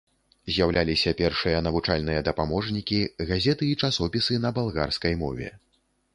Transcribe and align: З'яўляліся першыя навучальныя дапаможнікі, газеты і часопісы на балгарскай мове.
З'яўляліся 0.53 1.11
першыя 1.19 1.59
навучальныя 1.67 2.23
дапаможнікі, 2.29 2.99
газеты 3.33 3.63
і 3.75 3.77
часопісы 3.87 4.33
на 4.49 4.55
балгарскай 4.59 5.13
мове. 5.23 5.47